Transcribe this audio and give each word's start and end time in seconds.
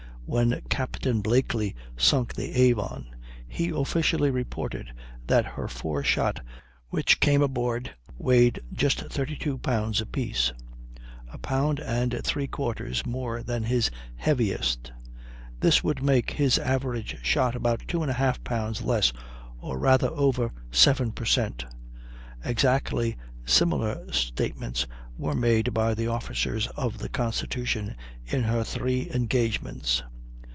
When 0.25 0.61
Captain 0.69 1.19
Blakely 1.19 1.75
sunk 1.97 2.35
the 2.35 2.55
Avon 2.55 3.07
he 3.49 3.67
officially 3.75 4.31
reported 4.31 4.87
that 5.27 5.43
her 5.43 5.67
four 5.67 6.05
shot 6.05 6.39
which 6.87 7.19
came 7.19 7.41
aboard 7.41 7.93
weighed 8.17 8.61
just 8.71 9.01
32 9.01 9.57
pounds 9.57 9.99
apiece, 9.99 10.53
a 11.27 11.37
pound 11.37 11.79
and 11.81 12.17
three 12.23 12.47
quarters 12.47 13.05
more 13.05 13.43
than 13.43 13.63
his 13.63 13.91
heaviest; 14.15 14.93
this 15.59 15.83
would 15.83 16.01
make 16.01 16.31
his 16.31 16.57
average 16.57 17.17
shot 17.23 17.53
about 17.53 17.81
2 17.89 17.99
1/2 17.99 18.41
pounds 18.45 18.81
less, 18.83 19.11
or 19.59 19.77
rather 19.77 20.07
over 20.11 20.49
7 20.71 21.11
per 21.11 21.25
cent. 21.25 21.65
Exactly 22.45 23.17
similar 23.43 24.09
statements 24.13 24.87
were 25.17 25.35
made 25.35 25.73
by 25.73 25.93
the 25.93 26.07
officers 26.07 26.67
of 26.67 26.99
the 26.99 27.09
Constitution 27.09 27.97
in 28.25 28.43
her 28.43 28.63
three 28.63 29.11
engagements. 29.13 30.03